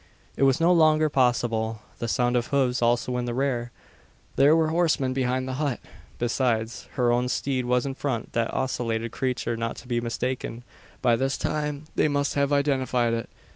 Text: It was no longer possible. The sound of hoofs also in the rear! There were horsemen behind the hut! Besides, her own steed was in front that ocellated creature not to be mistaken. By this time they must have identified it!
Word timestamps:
It 0.35 0.41
was 0.41 0.59
no 0.59 0.73
longer 0.73 1.09
possible. 1.09 1.83
The 1.99 2.07
sound 2.07 2.35
of 2.35 2.47
hoofs 2.47 2.81
also 2.81 3.15
in 3.17 3.25
the 3.25 3.35
rear! 3.35 3.69
There 4.35 4.55
were 4.55 4.69
horsemen 4.69 5.13
behind 5.13 5.47
the 5.47 5.53
hut! 5.61 5.79
Besides, 6.17 6.87
her 6.93 7.11
own 7.11 7.27
steed 7.29 7.65
was 7.65 7.85
in 7.85 7.93
front 7.93 8.33
that 8.33 8.49
ocellated 8.51 9.11
creature 9.11 9.55
not 9.55 9.75
to 9.75 9.87
be 9.87 10.01
mistaken. 10.01 10.63
By 11.03 11.17
this 11.17 11.37
time 11.37 11.83
they 11.93 12.07
must 12.07 12.33
have 12.33 12.51
identified 12.51 13.13
it! 13.13 13.29